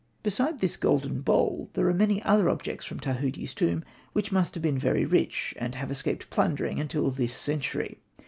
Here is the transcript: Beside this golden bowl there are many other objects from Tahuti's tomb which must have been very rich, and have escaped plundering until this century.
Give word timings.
Beside 0.23 0.59
this 0.61 0.77
golden 0.77 1.21
bowl 1.21 1.69
there 1.75 1.87
are 1.87 1.93
many 1.93 2.23
other 2.23 2.49
objects 2.49 2.83
from 2.85 2.99
Tahuti's 2.99 3.53
tomb 3.53 3.83
which 4.13 4.31
must 4.31 4.55
have 4.55 4.63
been 4.63 4.79
very 4.79 5.05
rich, 5.05 5.53
and 5.59 5.75
have 5.75 5.91
escaped 5.91 6.31
plundering 6.31 6.79
until 6.79 7.11
this 7.11 7.35
century. 7.37 7.99